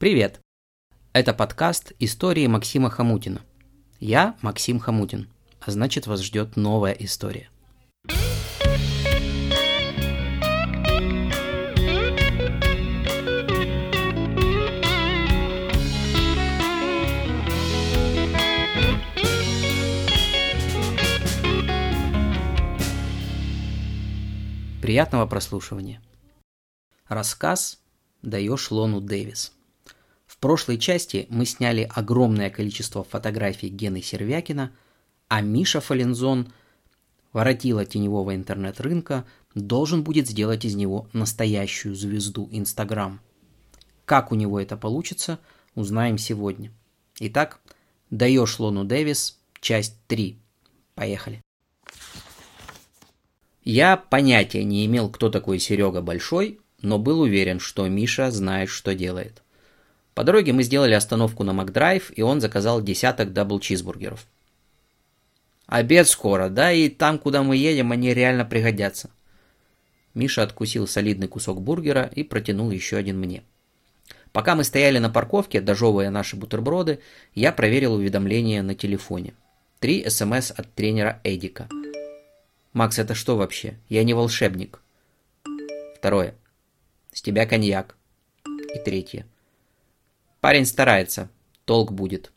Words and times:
Привет! 0.00 0.40
Это 1.12 1.34
подкаст 1.34 1.92
«Истории 1.98 2.46
Максима 2.46 2.88
Хамутина». 2.88 3.42
Я 3.98 4.34
Максим 4.40 4.78
Хамутин, 4.78 5.28
а 5.60 5.70
значит 5.70 6.06
вас 6.06 6.22
ждет 6.22 6.56
новая 6.56 6.92
история. 6.92 7.50
Приятного 24.80 25.26
прослушивания. 25.26 26.00
Рассказ 27.06 27.82
«Даешь 28.22 28.70
Лону 28.70 29.02
Дэвис». 29.02 29.52
Прошлой 30.40 30.78
части 30.78 31.26
мы 31.28 31.44
сняли 31.44 31.88
огромное 31.94 32.48
количество 32.48 33.04
фотографий 33.04 33.68
Гены 33.68 34.00
Сервякина, 34.00 34.72
а 35.28 35.42
Миша 35.42 35.82
Фалензон, 35.82 36.50
воротила 37.34 37.84
теневого 37.84 38.34
интернет-рынка, 38.34 39.26
должен 39.54 40.02
будет 40.02 40.28
сделать 40.28 40.64
из 40.64 40.74
него 40.74 41.08
настоящую 41.12 41.94
звезду 41.94 42.48
Инстаграм. 42.50 43.20
Как 44.06 44.32
у 44.32 44.34
него 44.34 44.58
это 44.58 44.78
получится, 44.78 45.38
узнаем 45.74 46.16
сегодня. 46.16 46.72
Итак, 47.18 47.60
«Даешь 48.08 48.58
Лону 48.58 48.84
Дэвис», 48.84 49.38
часть 49.60 49.96
3. 50.08 50.38
Поехали. 50.94 51.42
Я 53.62 53.98
понятия 53.98 54.64
не 54.64 54.86
имел, 54.86 55.10
кто 55.10 55.28
такой 55.28 55.58
Серега 55.58 56.00
Большой, 56.00 56.60
но 56.80 56.98
был 56.98 57.20
уверен, 57.20 57.60
что 57.60 57.86
Миша 57.86 58.30
знает, 58.30 58.70
что 58.70 58.94
делает. 58.94 59.42
По 60.14 60.24
дороге 60.24 60.52
мы 60.52 60.62
сделали 60.62 60.94
остановку 60.94 61.44
на 61.44 61.52
Макдрайв, 61.52 62.12
и 62.16 62.22
он 62.22 62.40
заказал 62.40 62.82
десяток 62.82 63.32
дабл-чизбургеров. 63.32 64.20
Обед 65.66 66.08
скоро, 66.08 66.48
да, 66.48 66.72
и 66.72 66.88
там, 66.88 67.18
куда 67.18 67.42
мы 67.42 67.56
едем, 67.56 67.92
они 67.92 68.12
реально 68.12 68.44
пригодятся. 68.44 69.10
Миша 70.14 70.42
откусил 70.42 70.88
солидный 70.88 71.28
кусок 71.28 71.62
бургера 71.62 72.10
и 72.14 72.24
протянул 72.24 72.70
еще 72.70 72.96
один 72.96 73.18
мне. 73.18 73.42
Пока 74.32 74.54
мы 74.54 74.64
стояли 74.64 74.98
на 74.98 75.10
парковке, 75.10 75.60
дожевывая 75.60 76.10
наши 76.10 76.36
бутерброды, 76.36 77.00
я 77.34 77.52
проверил 77.52 77.94
уведомления 77.94 78.62
на 78.62 78.74
телефоне. 78.74 79.34
Три 79.78 80.08
СМС 80.08 80.50
от 80.50 80.72
тренера 80.74 81.20
Эдика– 81.24 81.68
Макс, 82.72 83.00
это 83.00 83.14
что 83.14 83.36
вообще? 83.36 83.78
Я 83.88 84.04
не 84.04 84.14
волшебник. 84.14 84.80
Второе. 85.96 86.34
С 87.12 87.20
тебя 87.20 87.44
коньяк. 87.44 87.96
И 88.46 88.78
третье. 88.78 89.26
Парень 90.40 90.66
старается. 90.66 91.28
Толк 91.64 91.92
будет. 91.92 92.32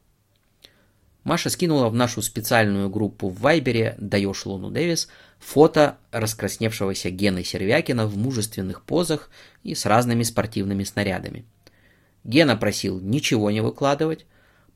Маша 1.23 1.49
скинула 1.49 1.87
в 1.87 1.95
нашу 1.95 2.21
специальную 2.21 2.89
группу 2.89 3.29
в 3.29 3.39
Вайбере 3.39 3.95
«Даешь 3.97 4.45
Луну 4.45 4.69
Дэвис» 4.69 5.07
фото 5.39 5.97
раскрасневшегося 6.11 7.09
Гены 7.11 7.43
Сервякина 7.43 8.05
в 8.07 8.17
мужественных 8.17 8.81
позах 8.81 9.29
и 9.63 9.73
с 9.73 9.85
разными 9.85 10.23
спортивными 10.23 10.83
снарядами. 10.83 11.45
Гена 12.25 12.57
просил 12.57 12.99
ничего 12.99 13.51
не 13.51 13.61
выкладывать. 13.61 14.25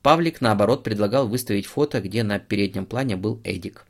Павлик, 0.02 0.40
наоборот, 0.40 0.82
предлагал 0.82 1.28
выставить 1.28 1.66
фото, 1.66 2.00
где 2.00 2.22
на 2.22 2.38
переднем 2.38 2.86
плане 2.86 3.16
был 3.16 3.40
Эдик. 3.44 3.84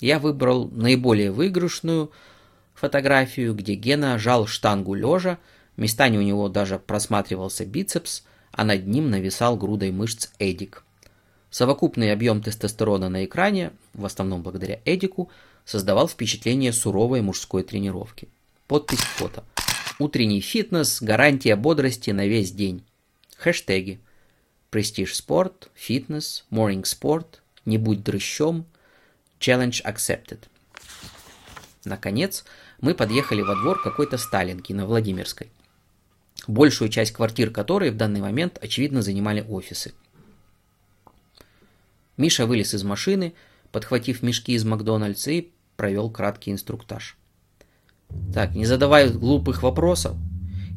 Я 0.00 0.18
выбрал 0.18 0.68
наиболее 0.68 1.30
выигрышную 1.30 2.12
фотографию, 2.74 3.54
где 3.54 3.74
Гена 3.74 4.18
жал 4.18 4.46
штангу 4.46 4.94
лежа, 4.94 5.38
местами 5.78 6.16
у 6.16 6.22
него 6.22 6.48
даже 6.48 6.78
просматривался 6.78 7.64
бицепс, 7.64 8.24
а 8.52 8.64
над 8.64 8.86
ним 8.86 9.10
нависал 9.10 9.56
грудой 9.56 9.90
мышц 9.90 10.28
Эдик. 10.38 10.84
Совокупный 11.50 12.12
объем 12.12 12.42
тестостерона 12.42 13.08
на 13.08 13.24
экране, 13.24 13.72
в 13.94 14.04
основном 14.04 14.42
благодаря 14.42 14.80
Эдику, 14.84 15.30
создавал 15.64 16.08
впечатление 16.08 16.72
суровой 16.72 17.22
мужской 17.22 17.62
тренировки. 17.62 18.28
Подпись 18.66 18.98
фото. 18.98 19.44
Утренний 19.98 20.40
фитнес, 20.40 21.00
гарантия 21.00 21.56
бодрости 21.56 22.10
на 22.10 22.26
весь 22.26 22.52
день. 22.52 22.84
Хэштеги. 23.36 24.00
Престиж 24.70 25.16
спорт, 25.16 25.70
фитнес, 25.74 26.44
morning 26.50 26.84
спорт, 26.84 27.42
не 27.64 27.78
будь 27.78 28.02
дрыщом– 28.02 28.66
Challenge 29.40 29.82
accepted. 29.84 30.40
Наконец, 31.84 32.44
мы 32.80 32.94
подъехали 32.94 33.40
во 33.40 33.54
двор 33.54 33.80
какой-то 33.82 34.18
Сталинки 34.18 34.72
на 34.72 34.84
Владимирской, 34.84 35.50
большую 36.48 36.88
часть 36.88 37.12
квартир 37.12 37.50
которой 37.50 37.90
в 37.90 37.96
данный 37.96 38.20
момент, 38.20 38.58
очевидно, 38.60 39.02
занимали 39.02 39.44
офисы. 39.48 39.94
Миша 42.16 42.46
вылез 42.46 42.74
из 42.74 42.82
машины, 42.82 43.34
подхватив 43.70 44.22
мешки 44.22 44.54
из 44.54 44.64
Макдональдса 44.64 45.30
и 45.30 45.48
провел 45.76 46.10
краткий 46.10 46.50
инструктаж. 46.50 47.16
Так, 48.34 48.54
не 48.54 48.64
задавай 48.64 49.10
глупых 49.10 49.62
вопросов, 49.62 50.16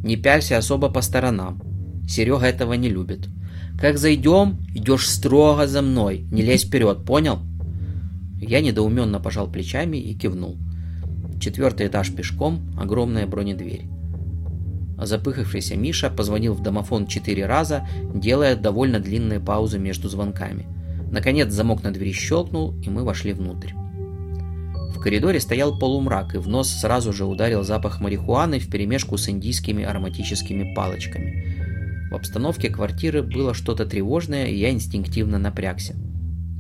не 0.04 0.18
пялься 0.18 0.58
особо 0.58 0.90
по 0.90 1.02
сторонам. 1.02 1.62
Серега 2.08 2.46
этого 2.46 2.74
не 2.74 2.90
любит. 2.90 3.28
Как 3.80 3.98
зайдем, 3.98 4.60
идешь 4.76 5.10
строго 5.10 5.68
за 5.68 5.82
мной, 5.82 6.26
не 6.32 6.42
лезь 6.42 6.66
вперед, 6.66 7.06
понял? 7.06 7.40
Я 8.40 8.60
недоуменно 8.62 9.20
пожал 9.20 9.50
плечами 9.50 9.98
и 9.98 10.14
кивнул. 10.14 10.58
Четвертый 11.40 11.88
этаж 11.88 12.14
пешком, 12.14 12.62
огромная 12.78 13.26
бронедверь. 13.26 13.86
Запыхавшийся 15.02 15.76
Миша 15.76 16.10
позвонил 16.10 16.54
в 16.54 16.62
домофон 16.62 17.08
четыре 17.08 17.46
раза, 17.46 17.88
делая 18.14 18.56
довольно 18.56 19.00
длинные 19.00 19.40
паузы 19.40 19.80
между 19.80 20.10
звонками. 20.10 20.68
Наконец 21.12 21.52
замок 21.52 21.84
на 21.84 21.92
двери 21.92 22.14
щелкнул, 22.14 22.76
и 22.82 22.90
мы 22.90 23.04
вошли 23.04 23.34
внутрь. 23.34 23.72
В 24.96 25.00
коридоре 25.00 25.40
стоял 25.40 25.78
полумрак, 25.78 26.36
и 26.36 26.38
в 26.38 26.48
нос 26.48 26.70
сразу 26.70 27.12
же 27.12 27.26
ударил 27.26 27.64
запах 27.64 28.00
марихуаны 28.00 28.60
вперемешку 28.60 29.18
с 29.18 29.28
индийскими 29.28 29.84
ароматическими 29.84 30.76
палочками. 30.76 32.08
В 32.12 32.16
обстановке 32.16 32.70
квартиры 32.70 33.24
было 33.24 33.56
что-то 33.56 33.86
тревожное, 33.86 34.46
и 34.46 34.56
я 34.56 34.70
инстинктивно 34.70 35.40
напрягся. 35.40 35.96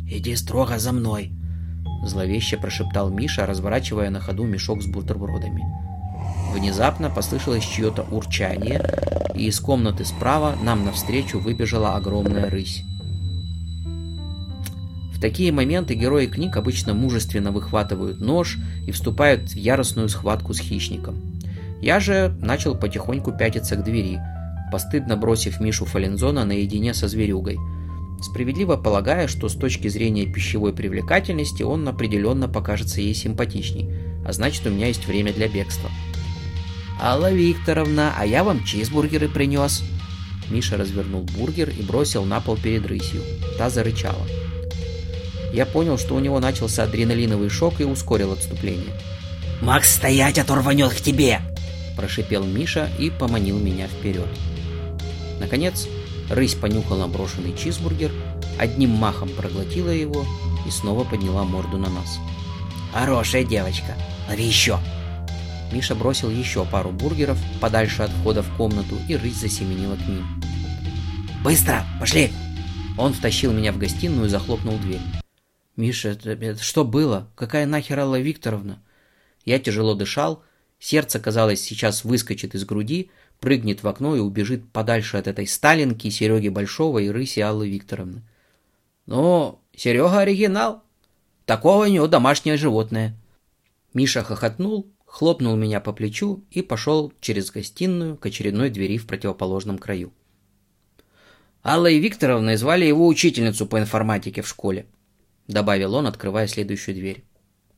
«Иди 0.09 0.35
строго 0.35 0.79
за 0.79 0.91
мной!» 0.91 1.31
Зловеще 2.03 2.58
прошептал 2.58 3.12
Миша, 3.12 3.46
разворачивая 3.46 4.09
на 4.09 4.19
ходу 4.19 4.46
мешок 4.46 4.81
с 4.81 4.88
бутербродами. 4.88 5.62
Внезапно 6.51 7.09
послышалось 7.09 7.63
чье-то 7.63 8.03
урчание, 8.03 8.84
и 9.35 9.45
из 9.47 9.59
комнаты 9.59 10.06
справа 10.06 10.56
нам 10.62 10.85
навстречу 10.85 11.39
выбежала 11.39 11.95
огромная 11.95 12.50
рысь. 12.50 12.84
В 15.13 15.22
такие 15.22 15.51
моменты 15.51 15.94
герои 15.94 16.25
книг 16.25 16.57
обычно 16.57 16.94
мужественно 16.94 17.51
выхватывают 17.51 18.19
нож 18.19 18.57
и 18.85 18.91
вступают 18.91 19.51
в 19.51 19.56
яростную 19.56 20.09
схватку 20.09 20.53
с 20.53 20.59
хищником. 20.59 21.40
Я 21.81 22.00
же 22.00 22.35
начал 22.41 22.75
потихоньку 22.75 23.31
пятиться 23.31 23.75
к 23.75 23.84
двери, 23.84 24.19
постыдно 24.72 25.17
бросив 25.17 25.59
Мишу 25.59 25.85
Фалензона 25.85 26.45
наедине 26.45 26.94
со 26.94 27.07
зверюгой– 27.07 27.57
справедливо 28.23 28.78
полагая, 28.78 29.28
что 29.28 29.50
с 29.50 29.56
точки 29.56 29.88
зрения 29.88 30.25
пищевой 30.25 30.73
привлекательности 30.73 31.63
он 31.63 31.88
определенно 31.88 32.47
покажется 32.47 33.01
ей 33.01 33.13
симпатичней, 33.13 33.90
а 34.25 34.34
значит 34.34 34.66
у 34.66 34.69
меня 34.69 34.88
есть 34.88 35.07
время 35.07 35.34
для 35.34 35.47
бегства. 35.47 35.90
«Алла 37.01 37.31
Викторовна, 37.31 38.13
а 38.16 38.25
я 38.25 38.44
вам 38.44 38.63
чизбургеры 38.63 39.28
принес!» 39.28 39.84
Миша 40.50 40.78
развернул 40.78 41.23
бургер 41.23 41.69
и 41.69 41.81
бросил 41.81 42.25
на 42.25 42.39
пол 42.41 42.57
перед 42.57 42.85
рысью. 42.85 43.23
Та 43.57 43.69
зарычала. 43.69 44.28
Я 45.51 45.66
понял, 45.66 45.97
что 45.97 46.16
у 46.16 46.19
него 46.19 46.40
начался 46.40 46.84
адреналиновый 46.84 47.50
шок 47.50 47.81
и 47.81 47.85
ускорил 47.85 48.34
отступление. 48.34 48.94
«Макс, 49.61 49.95
стоять, 49.95 50.38
а 50.38 50.44
то 50.44 50.56
рванет 50.56 50.94
к 50.94 51.01
тебе!» 51.01 51.41
Прошипел 51.97 52.44
Миша 52.44 52.90
и 53.00 53.09
поманил 53.09 53.57
меня 53.57 53.88
вперед. 53.88 54.28
Наконец, 55.40 55.88
Рысь 56.31 56.55
понюхала 56.55 57.08
брошенный 57.08 57.53
чизбургер, 57.58 58.11
одним 58.58 58.91
махом 58.91 59.28
проглотила 59.29 59.90
его 59.90 60.26
и 60.66 60.72
снова 60.72 61.03
подняла 61.03 61.43
морду 61.43 61.78
на 61.78 61.90
нас. 61.90 62.20
«Хорошая 62.93 63.43
девочка! 63.43 63.97
Лови 64.29 64.46
еще!» 64.46 64.79
Миша 65.72 65.96
бросил 65.96 66.29
еще 66.29 66.66
пару 66.66 66.91
бургеров 66.91 67.40
подальше 67.62 68.03
от 68.03 68.12
входа 68.12 68.44
в 68.44 68.58
комнату, 68.58 68.97
и 69.08 69.16
рысь 69.16 69.38
засеменила 69.38 69.96
к 69.96 70.08
ним. 70.08 70.26
«Быстро! 71.44 71.85
Пошли!» 72.00 72.32
Он 72.97 73.14
втащил 73.14 73.53
меня 73.53 73.72
в 73.72 73.78
гостиную 73.78 74.28
и 74.28 74.29
захлопнул 74.29 74.78
дверь. 74.78 75.00
«Миша, 75.78 76.09
это, 76.09 76.32
это 76.32 76.62
что 76.62 76.84
было? 76.84 77.29
Какая 77.35 77.66
нахер 77.66 78.00
Алла 78.00 78.20
Викторовна?» 78.20 78.84
Я 79.46 79.58
тяжело 79.59 79.96
дышал, 79.96 80.44
сердце, 80.78 81.20
казалось, 81.20 81.62
сейчас 81.62 82.03
выскочит 82.03 82.53
из 82.53 82.66
груди, 82.66 83.09
прыгнет 83.40 83.82
в 83.82 83.88
окно 83.88 84.16
и 84.16 84.20
убежит 84.20 84.70
подальше 84.72 85.17
от 85.17 85.28
этой 85.28 85.47
Сталинки, 85.47 86.09
Сереги 86.09 86.50
Большого 86.50 87.00
и 87.00 87.09
рыси 87.09 87.40
Аллы 87.40 87.70
Викторовны. 87.70 88.22
«Ну, 89.08 89.59
Серега 89.76 90.20
оригинал. 90.20 90.84
Такого 91.46 91.85
у 91.85 91.88
него 91.88 92.08
домашнее 92.08 92.58
животное». 92.58 93.17
Миша 93.94 94.24
хохотнул, 94.24 94.88
хлопнул 95.11 95.58
меня 95.58 95.81
по 95.81 95.91
плечу 95.91 96.46
и 96.52 96.61
пошел 96.61 97.11
через 97.19 97.52
гостиную 97.52 98.16
к 98.16 98.25
очередной 98.25 98.69
двери 98.69 98.97
в 98.97 99.05
противоположном 99.05 99.78
краю. 99.78 100.13
Аллой 101.61 101.99
Викторовной 101.99 102.55
звали 102.55 102.85
его 102.85 103.05
учительницу 103.05 103.67
по 103.67 103.78
информатике 103.78 104.41
в 104.41 104.47
школе, 104.47 104.87
добавил 105.47 105.96
он, 105.96 106.08
открывая 106.08 106.47
следующую 106.47 106.96
дверь. 106.96 107.25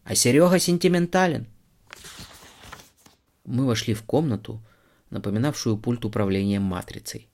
А 0.03 0.13
Серега 0.13 0.59
сентиментален. 0.59 1.47
Мы 3.45 3.65
вошли 3.65 3.95
в 3.95 4.03
комнату, 4.03 4.61
напоминавшую 5.09 5.77
пульт 5.77 6.05
управления 6.05 6.59
матрицей. 6.59 7.29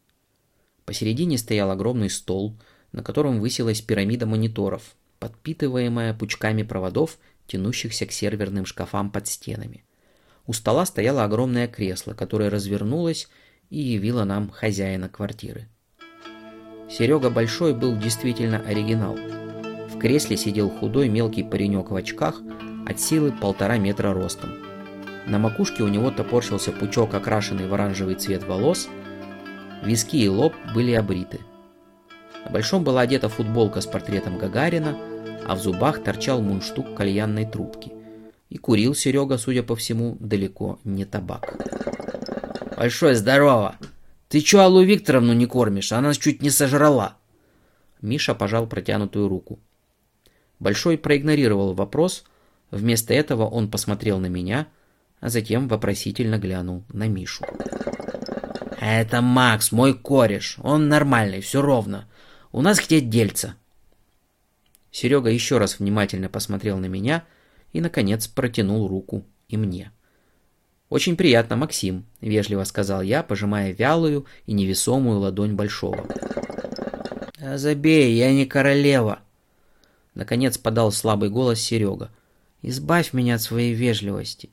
Посередине 0.86 1.38
стоял 1.38 1.72
огромный 1.72 2.10
стол, 2.10 2.58
на 2.94 3.04
котором 3.04 3.42
высилась 3.42 3.82
пирамида 3.82 4.26
мониторов, 4.26 4.96
подпитываемая 5.20 6.14
пучками 6.14 6.64
проводов, 6.64 7.18
тянущихся 7.48 8.06
к 8.06 8.14
серверным 8.14 8.66
шкафам 8.66 9.12
под 9.12 9.28
стенами. 9.28 9.84
У 10.50 10.54
стола 10.54 10.88
стояло 10.88 11.26
огромное 11.26 11.68
кресло, 11.68 12.16
которое 12.16 12.50
развернулось 12.50 13.30
и 13.70 13.80
явило 13.80 14.24
нам 14.24 14.50
хозяина 14.50 15.08
квартиры. 15.08 15.68
Серега 16.90 17.30
Большой 17.30 17.76
был 17.76 17.96
действительно 17.96 18.58
оригинал. 18.58 19.16
В 19.16 20.00
кресле 20.00 20.38
сидел 20.38 20.72
худой 20.72 21.08
мелкий 21.08 21.44
паренек 21.44 21.92
в 21.92 21.96
очках 21.96 22.42
от 22.88 23.00
силы 23.00 23.32
полтора 23.32 23.78
метра 23.78 24.12
ростом. 24.12 24.50
На 25.28 25.38
макушке 25.38 25.84
у 25.84 25.88
него 25.88 26.10
топорщился 26.10 26.72
пучок, 26.72 27.14
окрашенный 27.14 27.68
в 27.68 27.74
оранжевый 27.76 28.16
цвет 28.16 28.44
волос, 28.44 28.90
виски 29.84 30.18
и 30.18 30.30
лоб 30.30 30.56
были 30.74 30.94
обриты. 30.94 31.42
На 32.44 32.50
Большом 32.50 32.84
была 32.84 33.02
одета 33.02 33.30
футболка 33.30 33.82
с 33.82 33.86
портретом 33.86 34.40
Гагарина, 34.40 34.98
а 35.48 35.54
в 35.54 35.60
зубах 35.60 36.04
торчал 36.04 36.42
мундштук 36.42 36.96
кальянной 36.96 37.46
трубки. 37.46 37.99
И 38.50 38.58
курил 38.58 38.96
Серега, 38.96 39.38
судя 39.38 39.64
по 39.64 39.76
всему, 39.76 40.18
далеко 40.20 40.80
не 40.84 41.06
табак. 41.06 41.54
«Большое 42.78 43.16
здорово!» 43.16 43.76
«Ты 44.30 44.42
чё 44.42 44.62
Аллу 44.62 44.84
Викторовну 44.84 45.34
не 45.34 45.48
кормишь? 45.48 45.92
Она 45.92 46.10
нас 46.10 46.18
чуть 46.18 46.42
не 46.44 46.52
сожрала!» 46.52 47.18
Миша 48.02 48.36
пожал 48.36 48.68
протянутую 48.68 49.28
руку. 49.28 49.60
Большой 50.60 50.98
проигнорировал 50.98 51.74
вопрос, 51.74 52.24
вместо 52.70 53.14
этого 53.14 53.46
он 53.46 53.72
посмотрел 53.72 54.20
на 54.20 54.28
меня, 54.28 54.68
а 55.20 55.30
затем 55.30 55.68
вопросительно 55.68 56.38
глянул 56.38 56.84
на 56.94 57.08
Мишу. 57.08 57.44
«Это 58.80 59.22
Макс, 59.22 59.72
мой 59.72 59.94
кореш. 59.94 60.58
Он 60.60 60.88
нормальный, 60.88 61.42
все 61.42 61.62
ровно. 61.62 62.08
У 62.52 62.62
нас 62.62 62.80
где 62.80 63.02
дельца?» 63.02 63.56
Серега 64.92 65.30
еще 65.30 65.58
раз 65.58 65.80
внимательно 65.80 66.30
посмотрел 66.30 66.78
на 66.78 66.86
меня 66.86 67.26
и, 67.74 67.82
наконец, 67.82 68.28
протянул 68.28 68.88
руку 68.88 69.26
и 69.48 69.58
мне. 69.58 69.92
«Очень 70.90 71.16
приятно, 71.16 71.56
Максим»,— 71.56 72.06
вежливо 72.22 72.64
сказал 72.64 73.02
я, 73.02 73.22
пожимая 73.22 73.72
вялую 73.74 74.26
и 74.48 74.54
невесомую 74.54 75.20
ладонь 75.20 75.54
Большого. 75.54 76.08
«А 77.40 77.58
забей, 77.58 78.14
я 78.16 78.34
не 78.34 78.46
королева»,— 78.46 79.20
наконец 80.16 80.58
подал 80.58 80.92
слабый 80.92 81.30
голос 81.30 81.60
Серега. 81.60 82.10
«Избавь 82.64 83.14
меня 83.14 83.36
от 83.36 83.42
своей 83.42 83.74
вежливости. 83.74 84.50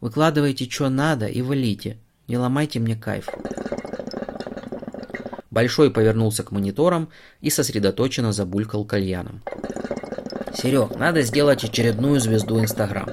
Выкладывайте, 0.00 0.68
что 0.70 0.88
надо, 0.88 1.26
и 1.26 1.42
валите. 1.42 1.98
Не 2.28 2.38
ломайте 2.38 2.78
мне 2.78 2.96
кайф». 2.96 3.28
Большой 5.50 5.90
повернулся 5.90 6.42
к 6.42 6.52
мониторам 6.52 7.10
и 7.40 7.50
сосредоточенно 7.50 8.32
забулькал 8.32 8.84
кальяном. 8.84 9.42
«Серег, 10.54 10.96
надо 10.96 11.22
сделать 11.22 11.64
очередную 11.64 12.20
звезду 12.20 12.60
Инстаграм. 12.60 13.08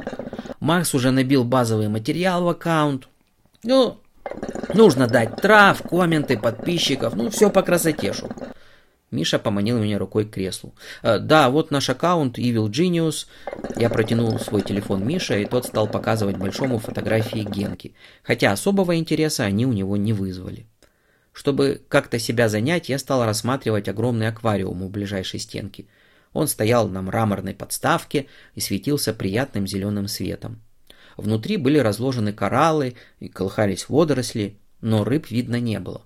Макс 0.59 0.93
уже 0.93 1.11
набил 1.11 1.43
базовый 1.43 1.87
материал 1.87 2.43
в 2.43 2.49
аккаунт. 2.49 3.07
Ну, 3.63 3.99
нужно 4.73 5.07
дать 5.07 5.37
трав, 5.37 5.81
комменты, 5.81 6.37
подписчиков, 6.37 7.15
ну, 7.15 7.29
все 7.31 7.49
по 7.49 7.63
красоте, 7.63 8.13
шо. 8.13 8.29
Миша 9.09 9.39
поманил 9.39 9.77
меня 9.79 9.97
рукой 9.99 10.25
к 10.25 10.31
креслу. 10.31 10.73
«Э, 11.01 11.19
«Да, 11.19 11.49
вот 11.49 11.69
наш 11.69 11.89
аккаунт 11.89 12.37
Evil 12.37 12.69
Genius». 12.69 13.25
Я 13.75 13.89
протянул 13.89 14.39
свой 14.39 14.61
телефон 14.61 15.05
Мише, 15.05 15.41
и 15.41 15.45
тот 15.45 15.65
стал 15.65 15.87
показывать 15.87 16.37
большому 16.37 16.77
фотографии 16.79 17.43
Генки, 17.43 17.93
хотя 18.23 18.51
особого 18.53 18.95
интереса 18.95 19.43
они 19.43 19.65
у 19.65 19.73
него 19.73 19.97
не 19.97 20.13
вызвали. 20.13 20.65
Чтобы 21.33 21.81
как-то 21.89 22.19
себя 22.19 22.47
занять, 22.47 22.87
я 22.87 22.97
стал 22.99 23.25
рассматривать 23.25 23.89
огромный 23.89 24.27
аквариум 24.27 24.83
у 24.83 24.89
ближайшей 24.89 25.39
стенки– 25.39 25.87
он 26.33 26.47
стоял 26.47 26.87
на 26.87 27.01
мраморной 27.01 27.53
подставке 27.53 28.27
и 28.55 28.61
светился 28.61 29.13
приятным 29.13 29.67
зеленым 29.67 30.07
светом. 30.07 30.61
Внутри 31.17 31.57
были 31.57 31.77
разложены 31.77 32.33
кораллы 32.33 32.95
и 33.19 33.27
колыхались 33.27 33.89
водоросли, 33.89 34.57
но 34.79 35.03
рыб 35.03 35.29
видно 35.29 35.59
не 35.59 35.79
было. 35.79 36.05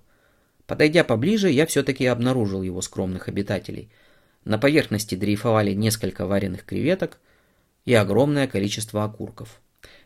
Подойдя 0.66 1.04
поближе, 1.04 1.50
я 1.50 1.64
все-таки 1.66 2.06
обнаружил 2.06 2.62
его 2.62 2.82
скромных 2.82 3.28
обитателей. 3.28 3.90
На 4.44 4.58
поверхности 4.58 5.14
дрейфовали 5.14 5.72
несколько 5.72 6.26
вареных 6.26 6.64
креветок 6.64 7.20
и 7.84 7.94
огромное 7.94 8.48
количество 8.48 9.04
окурков. 9.04 9.60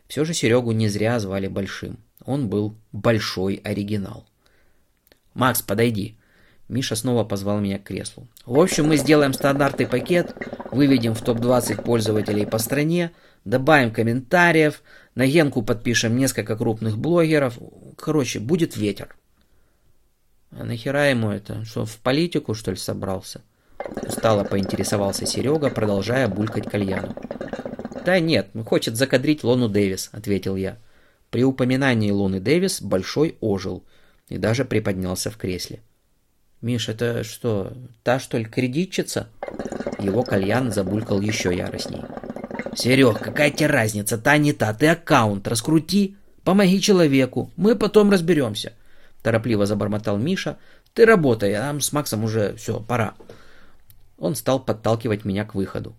Все 0.07 0.23
же 0.23 0.33
Серегу 0.33 0.71
не 0.71 0.87
зря 0.87 1.19
звали 1.19 1.47
Большим. 1.47 1.97
Он 2.23 2.47
был 2.47 2.77
большой 2.91 3.55
оригинал. 3.55 4.27
«Макс, 5.33 5.61
подойди», 5.61 6.17
Миша 6.71 6.95
снова 6.95 7.25
позвал 7.25 7.59
меня 7.59 7.79
к 7.79 7.83
креслу. 7.83 8.29
В 8.45 8.57
общем, 8.57 8.87
мы 8.87 8.95
сделаем 8.95 9.33
стандартный 9.33 9.87
пакет, 9.87 10.33
выведем 10.71 11.13
в 11.13 11.21
топ-20 11.21 11.83
пользователей 11.83 12.47
по 12.47 12.59
стране, 12.59 13.11
добавим 13.43 13.91
комментариев, 13.91 14.81
на 15.13 15.27
Генку 15.27 15.63
подпишем 15.63 16.17
несколько 16.17 16.55
крупных 16.55 16.97
блогеров. 16.97 17.59
Короче, 17.97 18.39
будет 18.39 18.77
ветер. 18.77 19.17
А 20.51 20.63
нахера 20.63 21.09
ему 21.09 21.29
это? 21.31 21.65
Что, 21.65 21.85
в 21.85 21.97
политику, 21.97 22.53
что 22.53 22.71
ли, 22.71 22.77
собрался? 22.77 23.41
Устало 24.07 24.45
поинтересовался 24.45 25.25
Серега, 25.25 25.71
продолжая 25.71 26.29
булькать 26.29 26.69
кальяну. 26.69 27.13
Да 28.05 28.17
нет, 28.21 28.47
хочет 28.65 28.95
закадрить 28.95 29.43
Лону 29.43 29.67
Дэвис, 29.67 30.09
ответил 30.13 30.55
я. 30.55 30.77
При 31.31 31.43
упоминании 31.43 32.11
Лоны 32.11 32.39
Дэвис 32.39 32.81
Большой 32.81 33.35
ожил 33.41 33.83
и 34.29 34.37
даже 34.37 34.63
приподнялся 34.63 35.29
в 35.29 35.35
кресле. 35.35 35.81
«Миш, 36.61 36.89
это 36.89 37.23
что, 37.23 37.73
та, 38.03 38.19
что 38.19 38.37
ли, 38.37 38.45
кредитчица?» 38.45 39.29
Его 39.99 40.23
кальян 40.23 40.71
забулькал 40.71 41.19
еще 41.21 41.55
яростней. 41.55 42.01
«Серег, 42.75 43.19
какая 43.19 43.51
тебе 43.51 43.67
разница, 43.67 44.17
та 44.17 44.37
не 44.37 44.53
та, 44.53 44.73
ты 44.73 44.87
аккаунт 44.87 45.47
раскрути, 45.47 46.15
помоги 46.43 46.79
человеку, 46.79 47.51
мы 47.57 47.75
потом 47.75 48.11
разберемся», 48.11 48.73
торопливо 49.21 49.65
забормотал 49.65 50.17
Миша. 50.17 50.57
«Ты 50.93 51.05
работай, 51.05 51.53
а 51.53 51.63
нам 51.63 51.81
с 51.81 51.93
Максом 51.93 52.23
уже 52.23 52.55
все, 52.55 52.79
пора». 52.79 53.15
Он 54.17 54.35
стал 54.35 54.59
подталкивать 54.59 55.25
меня 55.25 55.45
к 55.45 55.55
выходу. 55.55 55.95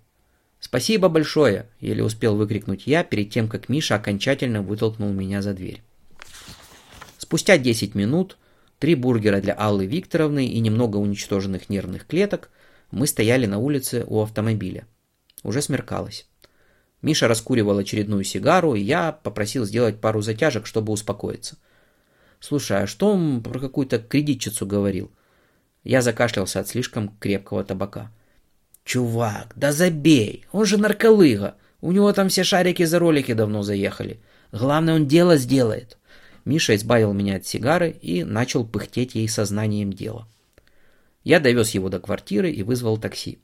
«Спасибо 0.60 1.08
большое!»– 1.08 1.66
еле 1.80 2.04
успел 2.04 2.37
выкрикнуть 2.37 2.87
я 2.87 3.02
перед 3.02 3.30
тем, 3.30 3.48
как 3.48 3.68
Миша 3.68 3.96
окончательно 3.96 4.62
вытолкнул 4.62 5.10
меня 5.10 5.42
за 5.42 5.54
дверь. 5.54 5.82
Спустя 7.18 7.58
10 7.58 7.94
минут 7.94 8.37
три 8.82 8.96
бургера 8.96 9.40
для 9.40 9.54
Аллы 9.54 9.86
Викторовны 9.86 10.48
и 10.48 10.58
немного 10.58 10.96
уничтоженных 10.96 11.70
нервных 11.70 12.04
клеток, 12.04 12.50
мы 12.90 13.06
стояли 13.06 13.46
на 13.46 13.58
улице 13.58 14.02
у 14.08 14.20
автомобиля. 14.20 14.88
Уже 15.44 15.62
смеркалось. 15.62 16.26
Миша 17.00 17.28
раскуривал 17.28 17.78
очередную 17.78 18.24
сигару, 18.24 18.74
и 18.74 18.80
я 18.80 19.12
попросил 19.12 19.64
сделать 19.66 20.00
пару 20.00 20.20
затяжек, 20.20 20.66
чтобы 20.66 20.92
успокоиться. 20.92 21.58
«Слушай, 22.40 22.82
а 22.82 22.86
что 22.88 23.12
он 23.12 23.40
про 23.44 23.60
какую-то 23.60 24.00
кредитчицу 24.00 24.66
говорил?» 24.66 25.12
Я 25.84 26.02
закашлялся 26.02 26.58
от 26.58 26.66
слишком 26.66 27.16
крепкого 27.20 27.62
табака. 27.62 28.10
«Чувак, 28.82 29.52
да 29.54 29.70
забей! 29.70 30.44
Он 30.50 30.64
же 30.64 30.76
нарколыга! 30.76 31.54
У 31.80 31.92
него 31.92 32.12
там 32.12 32.30
все 32.30 32.42
шарики 32.42 32.82
за 32.82 32.98
ролики 32.98 33.32
давно 33.32 33.62
заехали. 33.62 34.20
Главное, 34.50 34.96
он 34.96 35.06
дело 35.06 35.36
сделает!» 35.36 35.98
Миша 36.44 36.75
избавил 36.75 37.12
меня 37.12 37.37
от 37.37 37.46
сигары 37.46 37.90
и 37.90 38.25
начал 38.25 38.66
пыхтеть 38.66 39.14
ей 39.14 39.28
сознанием 39.28 39.92
дела. 39.92 40.26
Я 41.22 41.38
довез 41.38 41.70
его 41.70 41.88
до 41.88 42.00
квартиры 42.00 42.50
и 42.50 42.62
вызвал 42.62 42.99
такси. 42.99 43.38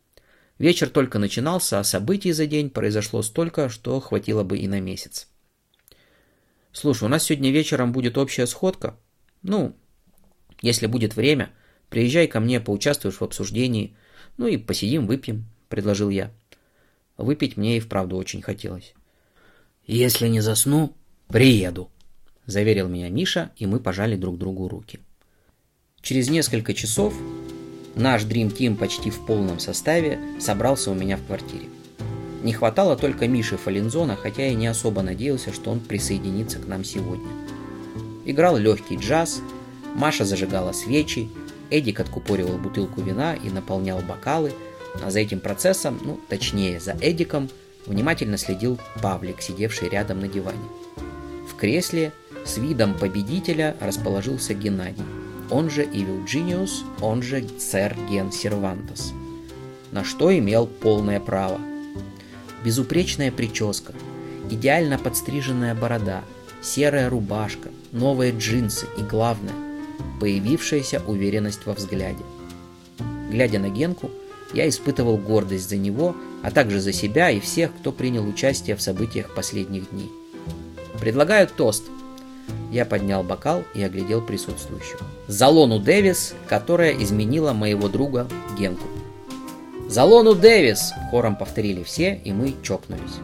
Вечер 0.59 0.90
только 0.90 1.21
начинался, 1.21 1.78
а 1.78 1.85
событий 1.85 2.33
за 2.33 2.47
день 2.47 2.71
произошло 2.71 3.23
столько, 3.23 3.69
что 3.69 4.00
хватило 4.00 4.43
бы 4.43 4.59
и 4.59 4.67
на 4.67 4.81
месяц. 4.81 5.28
«Слушай, 6.73 7.05
у 7.05 7.09
нас 7.09 7.25
сегодня 7.25 7.52
вечером 7.52 7.93
будет 7.93 8.19
общая 8.19 8.47
сходка. 8.47 8.97
Ну, 9.43 9.76
если 10.61 10.87
будет 10.87 11.14
время, 11.14 11.50
приезжай 11.88 12.26
ко 12.26 12.40
мне, 12.40 12.61
поучаствуешь 12.61 13.21
в 13.21 13.23
обсуждении. 13.23 13.97
Ну 14.37 14.49
и 14.49 14.57
посидим, 14.57 15.07
выпьем»,— 15.07 15.47
предложил 15.69 16.11
я. 16.11 16.33
Выпить 17.17 17.57
мне 17.57 17.76
и 17.76 17.81
вправду 17.81 18.17
очень 18.17 18.43
хотелось. 18.43 18.95
«Если 19.87 20.26
не 20.26 20.40
засну, 20.40 20.97
приеду», 21.28 21.90
заверил 22.49 22.88
меня 22.88 23.09
Миша, 23.11 23.52
и 23.57 23.67
мы 23.67 23.78
пожали 23.78 24.17
друг 24.17 24.38
другу 24.38 24.67
руки. 24.67 24.99
Через 26.00 26.31
несколько 26.31 26.75
часов 26.75 27.14
наш 27.95 28.25
Dream 28.25 28.52
Team 28.52 28.76
почти 28.76 29.11
в 29.11 29.25
полном 29.26 29.61
составе 29.61 30.19
собрался 30.40 30.90
у 30.90 30.95
меня 30.95 31.17
в 31.17 31.25
квартире. 31.25 31.67
Не 32.43 32.52
хватало 32.52 32.97
только 32.97 33.28
Миши 33.28 33.57
Фалинзона, 33.57 34.17
хотя 34.17 34.47
я 34.47 34.55
не 34.55 34.67
особо 34.67 35.02
надеялся, 35.02 35.52
что 35.52 35.71
он 35.71 35.81
присоединится 35.81 36.59
к 36.59 36.67
нам 36.67 36.85
сегодня. 36.85 37.28
Играл 38.25 38.57
легкий 38.57 38.97
джаз, 38.97 39.40
Маша 39.95 40.25
зажигала 40.25 40.73
свечи, 40.73 41.28
Эдик 41.71 42.00
откупоривал 42.00 42.57
бутылку 42.57 43.02
вина 43.02 43.35
и 43.35 43.50
наполнял 43.50 44.00
бокалы, 44.00 44.52
а 45.02 45.11
за 45.11 45.21
этим 45.21 45.40
процессом, 45.40 45.99
ну, 46.02 46.19
точнее, 46.28 46.81
за 46.81 46.97
Эдиком, 47.00 47.50
внимательно 47.87 48.38
следил 48.38 48.78
Павлик, 49.02 49.43
сидевший 49.43 49.88
рядом 49.88 50.21
на 50.21 50.28
диване. 50.28 50.59
В 51.50 51.57
кресле 51.57 52.12
с 52.49 52.57
видом 52.57 52.95
победителя 52.95 53.76
расположился 53.78 54.55
Геннадий, 54.55 55.05
он 55.50 55.71
же 55.71 55.85
Evil 55.85 56.25
он 57.00 57.23
же 57.23 57.45
сэр 57.59 57.97
Ген 58.11 58.33
Сервантес, 58.33 59.12
на 59.93 60.02
что 60.02 60.37
имел 60.37 60.67
полное 60.67 61.21
право. 61.21 61.61
Безупречная 62.64 63.31
прическа, 63.31 63.93
идеально 64.50 64.99
подстриженная 64.99 65.75
борода, 65.75 66.23
серая 66.62 67.09
рубашка, 67.11 67.69
новые 67.93 68.33
джинсы 68.33 68.87
и, 68.99 69.02
главное, 69.02 69.55
появившаяся 70.21 71.02
уверенность 71.07 71.67
во 71.67 71.75
взгляде. 71.75 72.25
Глядя 73.31 73.59
на 73.59 73.69
Генку, 73.69 74.11
я 74.55 74.69
испытывал 74.69 75.19
гордость 75.19 75.69
за 75.69 75.76
него, 75.76 76.17
а 76.43 76.50
также 76.50 76.81
за 76.81 76.93
себя 76.93 77.31
и 77.31 77.40
всех, 77.40 77.71
кто 77.78 77.93
принял 77.93 78.26
участие 78.26 78.75
в 78.75 78.83
событиях 78.83 79.35
последних 79.35 79.90
дней. 79.90 80.11
Предлагаю 80.99 81.47
тост. 81.47 81.85
Я 82.71 82.85
поднял 82.85 83.23
бокал 83.23 83.65
и 83.75 83.83
оглядел 83.83 84.21
присутствующих. 84.21 85.01
Залону 85.27 85.79
Дэвис, 85.79 86.35
которая 86.47 86.93
изменила 86.93 87.53
моего 87.53 87.89
друга 87.89 88.29
Генку. 88.59 88.87
«Залону 89.89 90.35
Дэвис!»– 90.35 90.93
хором 91.11 91.35
повторили 91.35 91.83
все, 91.83 92.21
и 92.23 92.33
мы 92.33 92.55
чокнулись. 92.63 93.21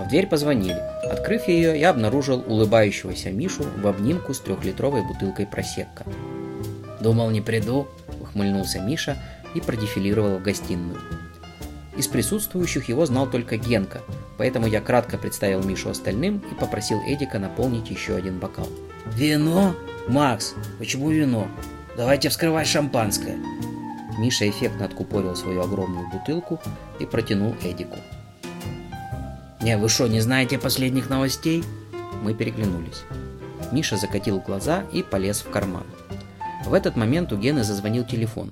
В 0.00 0.08
дверь 0.08 0.26
позвонили. 0.26 0.80
Открыв 1.08 1.46
ее, 1.46 1.78
я 1.78 1.90
обнаружил 1.90 2.42
улыбающегося 2.44 3.30
Мишу 3.30 3.64
в 3.76 3.86
обнимку 3.86 4.34
с 4.34 4.40
трехлитровой 4.40 5.06
бутылкой 5.06 5.46
просекка. 5.46 6.04
«Думал, 7.00 7.30
не 7.30 7.40
приду»,– 7.40 7.86
ухмыльнулся 8.20 8.80
Миша 8.80 9.16
и 9.54 9.60
продефилировал 9.60 10.38
в 10.38 10.42
гостиную. 10.42 10.98
Из 11.96 12.06
присутствующих 12.06 12.88
его 12.88 13.04
знал 13.04 13.28
только 13.28 13.56
Генка, 13.56 14.00
поэтому 14.38 14.66
я 14.66 14.80
кратко 14.80 15.18
представил 15.18 15.62
Мишу 15.62 15.90
остальным 15.90 16.42
и 16.50 16.54
попросил 16.54 17.00
Эдика 17.06 17.38
наполнить 17.38 17.90
еще 17.90 18.14
один 18.14 18.38
бокал. 18.38 18.68
«Вино? 19.14 19.74
Макс, 20.08 20.54
почему 20.78 21.10
вино? 21.10 21.48
Давайте 21.96 22.30
вскрывать 22.30 22.66
шампанское!» 22.66 23.36
Миша 24.18 24.48
эффектно 24.48 24.86
откупорил 24.86 25.36
свою 25.36 25.62
огромную 25.62 26.08
бутылку 26.10 26.60
и 26.98 27.04
протянул 27.04 27.54
Эдику. 27.62 27.98
«Не, 29.60 29.76
вы 29.76 29.88
что, 29.88 30.06
не 30.08 30.20
знаете 30.20 30.58
последних 30.58 31.10
новостей?» 31.10 31.62
Мы 32.22 32.34
переглянулись. 32.34 33.02
Миша 33.70 33.96
закатил 33.96 34.40
глаза 34.40 34.84
и 34.92 35.02
полез 35.02 35.40
в 35.42 35.50
карман. 35.50 35.84
В 36.64 36.74
этот 36.74 36.96
момент 36.96 37.32
у 37.32 37.36
Гены 37.36 37.64
зазвонил 37.64 38.04
телефон. 38.04 38.50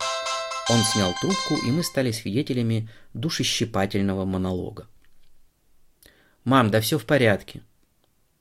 Он 0.70 0.84
снял 0.84 1.12
трубку, 1.20 1.56
и 1.66 1.70
мы 1.72 1.82
стали 1.82 2.12
свидетелями 2.12 2.88
душещипательного 3.12 4.24
монолога. 4.24 4.86
«Мам, 6.44 6.70
да 6.70 6.80
все 6.80 6.96
в 6.98 7.06
порядке. 7.06 7.62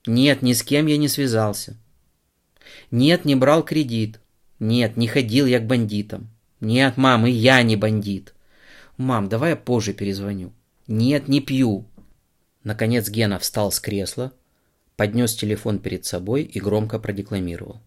Нет, 0.06 0.42
ни 0.42 0.54
с 0.54 0.64
кем 0.64 0.86
я 0.86 0.98
не 0.98 1.08
связался. 1.08 1.76
Нет, 2.92 3.26
не 3.26 3.36
брал 3.36 3.64
кредит. 3.64 4.20
Нет, 4.60 4.96
не 4.96 5.08
ходил 5.08 5.46
я 5.46 5.60
к 5.60 5.66
бандитам. 5.66 6.30
Нет, 6.60 6.98
мам, 6.98 7.26
и 7.26 7.32
я 7.32 7.64
не 7.64 7.76
бандит. 7.76 8.34
Мам, 8.98 9.28
давай 9.30 9.52
я 9.52 9.56
позже 9.56 9.94
перезвоню. 9.94 10.54
Нет, 10.88 11.28
не 11.28 11.42
пью. 11.42 11.86
Наконец 12.64 13.10
Гена 13.10 13.40
встал 13.40 13.72
с 13.72 13.80
кресла, 13.80 14.34
поднес 14.98 15.34
телефон 15.36 15.80
перед 15.80 16.06
собой 16.06 16.44
и 16.44 16.60
громко 16.60 17.00
продекламировал. 17.00 17.82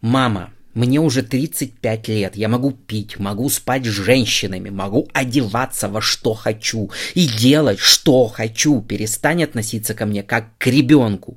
«Мама, 0.00 0.52
мне 0.74 1.00
уже 1.00 1.22
35 1.22 2.08
лет, 2.08 2.36
я 2.36 2.48
могу 2.48 2.72
пить, 2.72 3.18
могу 3.18 3.48
спать 3.48 3.84
с 3.84 3.88
женщинами, 3.88 4.70
могу 4.70 5.08
одеваться 5.12 5.88
во 5.88 6.00
что 6.00 6.34
хочу 6.34 6.90
и 7.14 7.26
делать 7.26 7.78
что 7.78 8.28
хочу, 8.28 8.82
перестань 8.82 9.44
относиться 9.44 9.94
ко 9.94 10.06
мне 10.06 10.22
как 10.22 10.56
к 10.58 10.66
ребенку». 10.66 11.36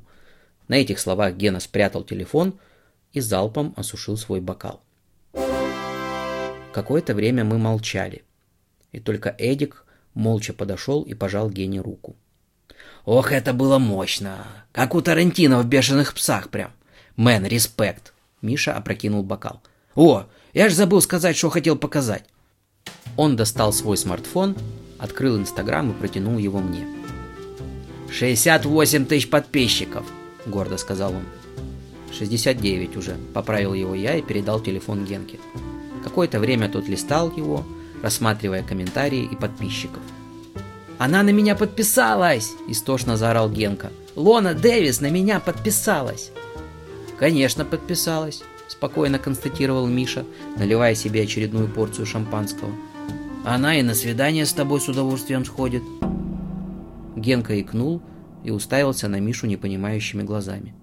На 0.68 0.76
этих 0.76 1.00
словах 1.00 1.34
Гена 1.34 1.60
спрятал 1.60 2.04
телефон 2.04 2.58
и 3.12 3.20
залпом 3.20 3.74
осушил 3.76 4.16
свой 4.16 4.40
бокал. 4.40 4.82
Какое-то 6.72 7.14
время 7.14 7.44
мы 7.44 7.58
молчали, 7.58 8.22
и 8.92 9.00
только 9.00 9.34
Эдик 9.38 9.84
молча 10.14 10.52
подошел 10.54 11.02
и 11.02 11.14
пожал 11.14 11.50
Гене 11.50 11.80
руку. 11.80 12.16
Ох, 13.04 13.32
это 13.32 13.52
было 13.52 13.78
мощно. 13.78 14.46
Как 14.70 14.94
у 14.94 15.02
Тарантино 15.02 15.60
в 15.60 15.66
«Бешеных 15.66 16.14
псах» 16.14 16.48
прям. 16.48 16.72
Man, 17.16 17.44
респект. 17.44 18.11
Миша 18.42 18.74
опрокинул 18.74 19.22
бокал. 19.22 19.62
О, 19.94 20.24
я 20.52 20.68
же 20.68 20.74
забыл 20.74 21.00
сказать, 21.00 21.36
что 21.36 21.48
хотел 21.48 21.76
показать. 21.76 22.24
Он 23.16 23.36
достал 23.36 23.72
свой 23.72 23.96
смартфон, 23.96 24.56
открыл 24.98 25.38
Инстаграм 25.38 25.90
и 25.90 25.94
протянул 25.94 26.38
его 26.38 26.58
мне. 26.58 26.86
68 28.10 29.06
тысяч 29.06 29.30
подписчиков, 29.30 30.04
гордо 30.46 30.76
сказал 30.76 31.12
он. 31.12 31.24
69 32.12 32.96
уже, 32.96 33.16
поправил 33.32 33.74
его 33.74 33.94
я 33.94 34.16
и 34.16 34.22
передал 34.22 34.60
телефон 34.60 35.04
Генке. 35.04 35.38
Какое-то 36.04 36.40
время 36.40 36.68
тот 36.68 36.88
листал 36.88 37.34
его, 37.34 37.64
рассматривая 38.02 38.62
комментарии 38.62 39.28
и 39.30 39.36
подписчиков. 39.36 40.02
«Она 40.98 41.22
на 41.22 41.30
меня 41.30 41.54
подписалась!»– 41.56 42.52
истошно 42.68 43.16
заорал 43.16 43.50
Генка. 43.50 43.90
«Лона 44.14 44.54
Дэвис 44.54 45.00
на 45.00 45.10
меня 45.10 45.40
подписалась!» 45.40 46.32
«Конечно 47.22 47.64
подписалась»,– 47.64 48.42
спокойно 48.66 49.20
констатировал 49.20 49.86
Миша, 49.86 50.24
наливая 50.56 50.96
себе 50.96 51.22
очередную 51.22 51.68
порцию 51.68 52.04
шампанского. 52.04 52.72
«Она 53.44 53.76
и 53.78 53.82
на 53.82 53.94
свидание 53.94 54.44
с 54.44 54.52
тобой 54.52 54.80
с 54.80 54.88
удовольствием 54.88 55.44
сходит». 55.44 55.84
Генка 57.14 57.60
икнул 57.60 58.02
и 58.42 58.50
уставился 58.50 59.06
на 59.06 59.20
Мишу 59.20 59.46
непонимающими 59.46 60.24
глазами. 60.24 60.74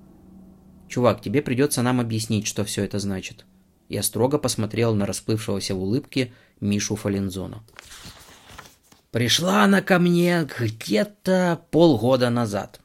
«Чувак, 0.87 1.21
тебе 1.21 1.41
придется 1.41 1.81
нам 1.81 1.99
объяснить, 1.99 2.47
что 2.47 2.63
все 2.63 2.85
это 2.85 2.99
значит». 2.99 3.45
Я 3.89 4.01
строго 4.01 4.37
посмотрел 4.37 4.95
на 4.95 5.05
расплывшегося 5.05 5.75
в 5.75 5.81
улыбке 5.83 6.31
Мишу 6.61 6.95
Фалензона. 6.95 7.65
Пришла 9.11 9.65
она 9.65 9.81
ко 9.81 9.99
мне 9.99 10.47
где-то 10.57 11.59
полгода 11.69 12.29
назад. 12.29 12.79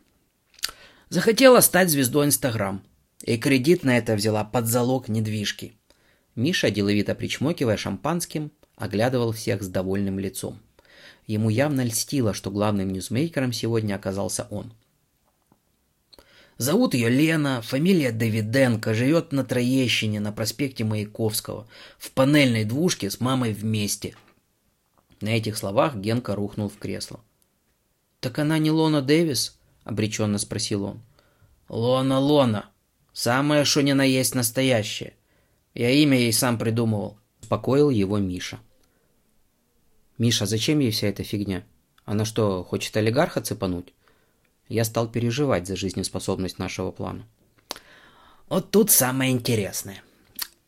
Захотела 1.09 1.61
стать 1.61 1.89
звездой 1.89 2.27
Инстаграм. 2.27 2.83
И 3.25 3.37
кредит 3.39 3.85
на 3.85 3.97
это 3.97 4.15
взяла 4.15 4.45
под 4.45 4.67
залог 4.67 5.09
недвижки. 5.09 5.73
Миша, 6.37 6.71
деловито 6.71 7.15
причмокивая 7.15 7.77
шампанским, 7.77 8.53
оглядывал 8.77 9.33
всех 9.33 9.63
с 9.63 9.69
довольным 9.69 10.19
лицом. 10.19 10.61
Ему 11.27 11.49
явно 11.49 11.85
льстило, 11.85 12.35
что 12.35 12.51
главным 12.51 12.91
ньюсмейкером 12.91 13.53
сегодня 13.53 13.95
оказался 13.95 14.47
он. 14.51 14.73
Зовут 16.59 16.95
ее 16.95 17.09
Лена, 17.09 17.63
фамилия 17.63 18.13
Давиденко, 18.13 18.95
живет 18.95 19.33
на 19.33 19.45
Троещине, 19.45 20.21
на 20.21 20.31
проспекте 20.31 20.85
Маяковского, 20.85 21.67
в 21.99 22.13
панельной 22.13 22.65
двушке 22.65 23.11
с 23.11 23.21
мамой 23.21 23.53
вместе– 23.53 24.15
на 25.25 25.31
этих 25.31 25.57
словах 25.57 25.97
Генка 25.97 26.35
рухнул 26.35 26.69
в 26.69 26.77
кресло. 26.77 27.19
«Так 28.21 28.39
она 28.39 28.59
не 28.59 28.71
Лона 28.71 29.01
Дэвис?»— 29.01 29.59
обреченно 29.85 30.37
спросил 30.37 30.85
он. 30.85 31.01
«Лона, 31.71 32.19
Лона. 32.19 32.71
Самое, 33.15 33.65
что 33.65 33.83
ни 33.83 33.93
на 33.93 34.03
есть 34.05 34.35
настоящее. 34.35 35.15
Я 35.73 35.91
имя 35.91 36.19
ей 36.19 36.33
сам 36.33 36.59
придумывал»,— 36.59 37.17
успокоил 37.41 37.89
его 37.89 38.19
Миша. 38.19 38.59
«Миша, 40.19 40.45
зачем 40.45 40.81
ей 40.81 40.91
вся 40.91 41.07
эта 41.07 41.25
фигня? 41.25 41.65
Она 42.05 42.27
что, 42.27 42.63
хочет 42.63 42.95
олигарха 42.99 43.41
цепануть?» 43.41 43.95
Я 44.69 44.85
стал 44.85 45.09
переживать 45.09 45.67
за 45.67 45.77
жизнеспособность 45.77 46.59
нашего 46.59 46.91
плана. 46.91 47.27
Вот 48.49 48.71
тут 48.71 48.91
самое 48.91 49.33
интересное. 49.33 50.03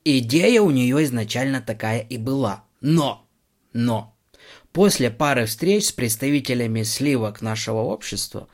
Идея 0.05 0.62
у 0.62 0.71
нее 0.71 1.05
изначально 1.05 1.61
такая 1.61 2.00
и 2.00 2.17
была. 2.17 2.65
Но, 2.81 3.26
но, 3.73 4.17
После 4.76 5.11
пары 5.11 5.47
встреч 5.47 5.87
с 5.87 5.93
представителями 5.93 6.83
сливок 6.83 7.41
нашего 7.41 7.79
общества 7.79 8.47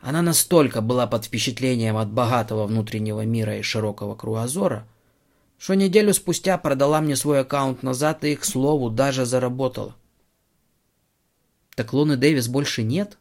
она 0.00 0.22
настолько 0.22 0.80
была 0.80 1.06
под 1.06 1.26
впечатлением 1.26 1.96
от 1.96 2.10
богатого 2.10 2.66
внутреннего 2.66 3.24
мира 3.24 3.58
и 3.58 3.62
широкого 3.62 4.14
кругозора, 4.14 4.86
что 5.58 5.74
неделю 5.74 6.14
спустя 6.14 6.56
продала 6.56 7.00
мне 7.00 7.16
свой 7.16 7.40
аккаунт 7.40 7.82
назад 7.82 8.24
и, 8.24 8.34
к 8.34 8.44
слову, 8.44 8.88
даже 8.88 9.26
заработала. 9.26 9.94
Так 11.74 11.92
Луны 11.92 12.16
Дэвис 12.16 12.48
больше 12.48 12.82
нет? 12.82 13.18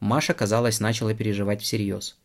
Маша, 0.00 0.34
казалось, 0.34 0.80
начала 0.80 1.14
переживать 1.14 1.62
всерьез. 1.62 2.16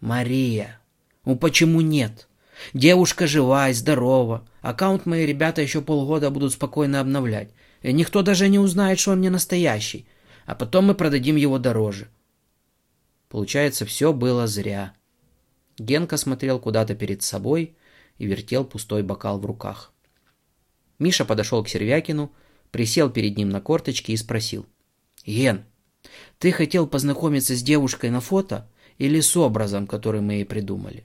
Мария, 0.00 0.80
ну 1.24 1.36
почему 1.36 1.80
нет? 1.80 2.28
Девушка 2.74 3.26
жива 3.26 3.68
и 3.68 3.72
здорова. 3.72 4.46
Аккаунт 4.62 5.04
мои 5.04 5.26
ребята 5.26 5.62
еще 5.62 5.82
полгода 5.82 6.30
будут 6.30 6.52
спокойно 6.52 7.00
обновлять. 7.00 7.50
И 7.82 7.92
никто 7.92 8.22
даже 8.22 8.48
не 8.48 8.58
узнает, 8.58 8.98
что 8.98 9.12
он 9.12 9.20
не 9.20 9.30
настоящий. 9.30 10.06
А 10.46 10.54
потом 10.54 10.86
мы 10.86 10.94
продадим 10.94 11.36
его 11.36 11.58
дороже. 11.58 12.08
Получается, 13.28 13.84
все 13.84 14.12
было 14.12 14.46
зря. 14.46 14.94
Генка 15.78 16.16
смотрел 16.16 16.58
куда-то 16.58 16.94
перед 16.94 17.22
собой 17.22 17.76
и 18.18 18.26
вертел 18.26 18.64
пустой 18.64 19.02
бокал 19.02 19.38
в 19.38 19.46
руках. 19.46 19.92
Миша 20.98 21.24
подошел 21.24 21.62
к 21.62 21.68
Сервякину, 21.68 22.32
присел 22.70 23.10
перед 23.10 23.36
ним 23.36 23.50
на 23.50 23.60
корточки 23.60 24.12
и 24.12 24.16
спросил. 24.16 24.66
«Ген, 25.26 25.64
ты 26.38 26.52
хотел 26.52 26.86
познакомиться 26.86 27.54
с 27.54 27.62
девушкой 27.62 28.10
на 28.10 28.20
фото 28.20 28.68
или 28.98 29.20
с 29.20 29.36
образом, 29.36 29.86
который 29.86 30.20
мы 30.20 30.34
ей 30.34 30.44
придумали? 30.44 31.04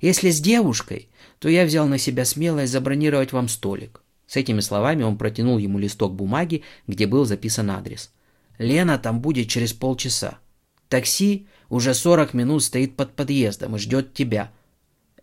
Если 0.00 0.30
с 0.30 0.40
девушкой, 0.40 1.08
то 1.38 1.48
я 1.48 1.64
взял 1.64 1.86
на 1.86 1.98
себя 1.98 2.24
смелость 2.24 2.72
забронировать 2.72 3.32
вам 3.32 3.48
столик. 3.48 4.02
С 4.26 4.36
этими 4.36 4.60
словами 4.60 5.02
он 5.02 5.18
протянул 5.18 5.58
ему 5.58 5.78
листок 5.78 6.14
бумаги, 6.14 6.62
где 6.86 7.06
был 7.06 7.24
записан 7.24 7.70
адрес. 7.70 8.12
Лена 8.58 8.98
там 8.98 9.20
будет 9.20 9.48
через 9.48 9.72
полчаса. 9.72 10.38
Такси 10.88 11.46
уже 11.68 11.94
40 11.94 12.34
минут 12.34 12.62
стоит 12.62 12.96
под 12.96 13.14
подъездом 13.14 13.76
и 13.76 13.78
ждет 13.78 14.14
тебя. 14.14 14.52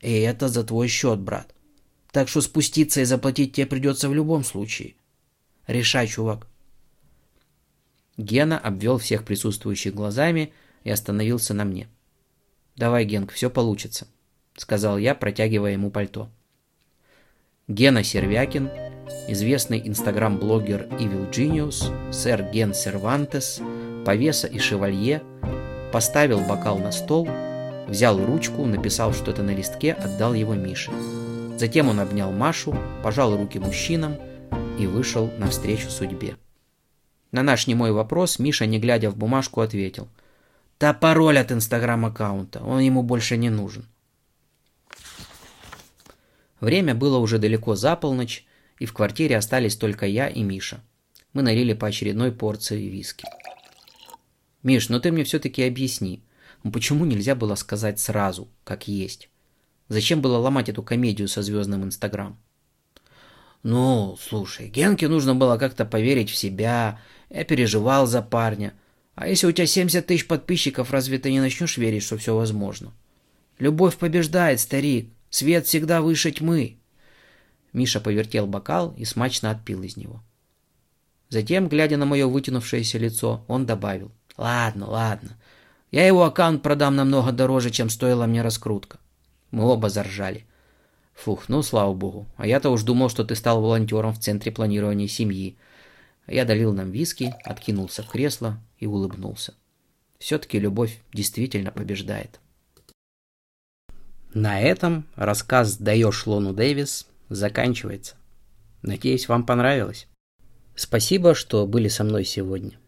И 0.02 0.12
это 0.12 0.50
за 0.50 0.64
твой 0.64 0.88
счет, 0.88 1.20
брат. 1.20 1.54
Так 2.12 2.28
что 2.28 2.42
спуститься 2.42 3.02
и 3.02 3.06
заплатить 3.06 3.54
тебе 3.54 3.66
придется 3.66 4.10
в 4.10 4.14
любом 4.14 4.44
случае. 4.44 4.96
Решай, 5.68 6.08
чувак. 6.08 6.48
Гена 8.18 8.60
обвел 8.60 8.98
всех 8.98 9.26
присутствующих 9.26 9.96
глазами 9.96 10.54
и 10.84 10.92
остановился 10.92 11.54
на 11.54 11.66
мне. 11.66 11.88
«Давай, 12.76 13.06
Генк, 13.06 13.32
все 13.32 13.50
получится»,— 13.50 14.08
сказал 14.56 14.98
я, 14.98 15.16
протягивая 15.16 15.72
ему 15.72 15.90
пальто. 15.90 16.30
Гена 17.68 18.04
Сервякин, 18.04 18.70
известный 19.30 19.82
инстаграм-блогер 19.88 20.88
Evil 21.00 21.32
Genius, 21.32 22.12
сэр 22.12 22.44
Ген 22.52 22.74
Сервантес, 22.74 23.62
повеса 24.04 24.48
и 24.48 24.60
шевалье, 24.60 25.22
поставил 25.92 26.40
бокал 26.42 26.78
на 26.78 26.92
стол, 26.92 27.28
взял 27.88 28.24
ручку, 28.24 28.66
написал 28.66 29.14
что-то 29.14 29.44
на 29.44 29.52
листке, 29.52 29.94
отдал 29.94 30.34
его 30.34 30.54
Мише. 30.54 30.92
Затем 31.58 31.90
он 31.90 32.00
обнял 32.00 32.32
Машу, 32.32 32.78
пожал 33.04 33.38
руки 33.38 33.60
мужчинам 33.60 34.16
и 34.80 34.88
вышел 34.88 35.32
навстречу 35.38 35.90
судьбе. 35.90 36.36
На 37.32 37.44
наш 37.44 37.68
немой 37.68 37.92
вопрос 37.92 38.40
Миша, 38.40 38.66
не 38.66 38.80
глядя 38.80 39.10
в 39.10 39.16
бумажку, 39.16 39.62
ответил. 39.62 40.08
«Да 40.80 40.94
пароль 40.94 41.40
от 41.40 41.52
инстаграм-аккаунта, 41.52 42.64
он 42.64 42.80
ему 42.80 43.04
больше 43.04 43.38
не 43.38 43.50
нужен». 43.50 43.88
Время 46.60 46.96
было 46.96 47.18
уже 47.18 47.40
далеко 47.40 47.76
за 47.76 47.96
полночь, 47.96 48.46
и 48.80 48.86
в 48.86 48.94
квартире 48.94 49.38
остались 49.38 49.76
только 49.76 50.06
я 50.06 50.28
и 50.28 50.44
Миша. 50.44 50.82
Мы 51.34 51.42
налили 51.42 51.74
по 51.74 51.88
очередной 51.88 52.32
порции 52.32 52.88
виски. 52.88 53.26
«Миш, 54.64 54.90
ну 54.90 55.00
ты 55.00 55.12
мне 55.12 55.24
все-таки 55.24 55.64
объясни, 55.64 56.24
ну 56.64 56.72
почему 56.72 57.06
нельзя 57.06 57.36
было 57.36 57.56
сказать 57.56 58.00
сразу, 58.00 58.48
как 58.64 58.88
есть? 58.88 59.30
Зачем 59.90 60.22
было 60.22 60.38
ломать 60.38 60.70
эту 60.70 60.82
комедию 60.82 61.28
со 61.28 61.42
звездным 61.42 61.84
Инстаграм?» 61.84 62.40
«Ну, 63.62 64.18
слушай, 64.20 64.68
Генке 64.70 65.08
нужно 65.08 65.36
было 65.36 65.58
как-то 65.58 65.86
поверить 65.86 66.30
в 66.30 66.36
себя, 66.36 67.00
я 67.30 67.44
переживал 67.44 68.08
за 68.08 68.22
парня. 68.22 68.74
А 69.16 69.28
если 69.28 69.48
у 69.48 69.52
тебя 69.52 69.68
70 69.68 70.06
тысяч 70.06 70.28
подписчиков, 70.28 70.92
разве 70.92 71.20
ты 71.20 71.32
не 71.32 71.40
начнешь 71.40 71.78
верить, 71.78 72.04
что 72.04 72.18
все 72.18 72.36
возможно? 72.36 72.94
Любовь 73.60 73.98
побеждает, 73.98 74.60
старик. 74.60 75.10
Свет 75.30 75.66
всегда 75.66 76.02
выше 76.02 76.32
тьмы. 76.32 76.78
Миша 77.74 78.00
повертел 78.00 78.46
бокал 78.48 78.94
и 78.98 79.06
смачно 79.06 79.50
отпил 79.52 79.82
из 79.84 79.98
него. 79.98 80.24
Затем, 81.30 81.68
глядя 81.68 81.98
на 81.98 82.06
мое 82.06 82.28
вытянувшееся 82.28 83.00
лицо, 83.00 83.44
он 83.48 83.66
добавил. 83.66 84.12
«Ладно, 84.38 84.90
ладно. 84.90 85.38
Я 85.92 86.08
его 86.08 86.24
аккаунт 86.24 86.64
продам 86.64 86.96
намного 86.96 87.32
дороже, 87.32 87.70
чем 87.70 87.90
стоила 87.90 88.26
мне 88.26 88.42
раскрутка». 88.42 88.98
Мы 89.54 89.66
оба 89.66 89.90
заржали. 89.90 90.48
Фух, 91.14 91.48
ну 91.48 91.62
слава 91.62 91.94
богу. 91.94 92.26
А 92.38 92.48
я-то 92.48 92.72
уж 92.72 92.82
думал, 92.82 93.10
что 93.10 93.24
ты 93.24 93.36
стал 93.36 93.62
волонтером 93.62 94.12
в 94.12 94.20
центре 94.20 94.52
планирования 94.52 95.08
семьи. 95.08 95.58
Я 96.26 96.44
долил 96.44 96.74
нам 96.74 96.90
виски, 96.90 97.36
откинулся 97.44 98.02
в 98.02 98.08
кресло 98.08 98.58
и 98.80 98.88
улыбнулся. 98.88 99.54
Все-таки 100.18 100.58
любовь 100.58 101.00
действительно 101.14 101.72
побеждает. 101.72 102.40
На 104.34 104.60
этом 104.60 105.06
рассказ 105.16 105.78
«Даешь 105.78 106.26
Лону 106.26 106.52
Дэвис» 106.52 107.08
заканчивается. 107.30 108.16
Надеюсь, 108.82 109.28
вам 109.28 109.46
понравилось. 109.46 110.08
Спасибо, 110.76 111.36
что 111.36 111.68
были 111.68 111.90
со 111.90 112.04
мной 112.04 112.26
сегодня. 112.26 112.80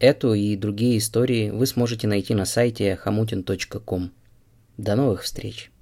Эту 0.00 0.34
и 0.34 0.54
другие 0.56 0.98
истории 0.98 1.50
вы 1.50 1.66
сможете 1.66 2.06
найти 2.06 2.34
на 2.34 2.44
сайте 2.44 2.98
hamutin.com. 3.04 4.12
До 4.76 4.94
новых 4.94 5.22
встреч! 5.22 5.72